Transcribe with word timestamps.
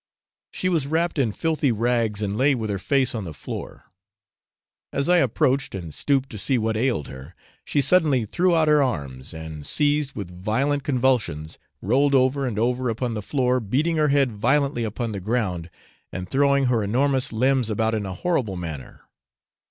She 0.51 0.67
was 0.67 0.87
wrapped 0.87 1.19
in 1.19 1.31
filthy 1.31 1.71
rags, 1.71 2.23
and 2.23 2.35
lay 2.35 2.55
with 2.55 2.71
her 2.71 2.79
face 2.79 3.13
on 3.13 3.23
the 3.23 3.35
floor. 3.35 3.91
As 4.91 5.07
I 5.07 5.17
approached, 5.17 5.75
and 5.75 5.93
stooped 5.93 6.31
to 6.31 6.39
see 6.39 6.57
what 6.57 6.75
ailed 6.75 7.07
her, 7.09 7.35
she 7.63 7.81
suddenly 7.81 8.25
threw 8.25 8.55
out 8.55 8.67
her 8.67 8.81
arms, 8.81 9.31
and, 9.31 9.63
seized 9.63 10.15
with 10.15 10.35
violent 10.35 10.83
convulsions, 10.83 11.59
rolled 11.83 12.15
over 12.15 12.47
and 12.47 12.57
over 12.57 12.89
upon 12.89 13.13
the 13.13 13.21
floor, 13.21 13.59
beating 13.59 13.97
her 13.97 14.07
head 14.07 14.31
violently 14.31 14.83
upon 14.83 15.11
the 15.11 15.19
ground, 15.19 15.69
and 16.11 16.27
throwing 16.31 16.65
her 16.65 16.83
enormous 16.83 17.31
limbs 17.31 17.69
about 17.69 17.93
in 17.93 18.07
a 18.07 18.15
horrible 18.15 18.55
manner. 18.57 19.01